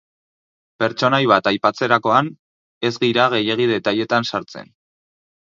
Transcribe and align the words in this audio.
Pertsonai 0.83 1.19
bat 1.31 1.49
aipatzerakoan, 1.51 2.31
ez 2.91 2.93
gira 3.05 3.29
gehiegi 3.35 3.71
detailletan 3.77 4.29
sartzen. 4.33 4.77